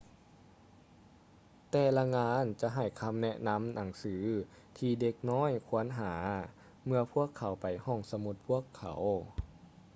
[1.71, 4.15] ແຕ່ລະງານຈະໃຫ້ຄໍາແນະນໍາໜັງສື
[4.77, 6.13] ທີ່ເດັກນ້ອຍຄວນຫາ
[6.85, 8.99] ເມື່ອພວກເຂົາໄປຫ້ອງສະໝຸດພວກເຂົາ